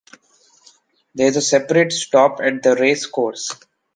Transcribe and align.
There 1.13 1.27
is 1.27 1.37
a 1.37 1.43
separate 1.43 1.93
stop 1.93 2.39
at 2.41 2.63
the 2.63 2.73
race 2.75 3.05
course. 3.05 3.51